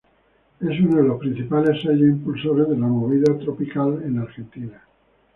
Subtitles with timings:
[0.59, 4.81] Es uno de los principales sellos impulsores de la movida tropical en Argentina.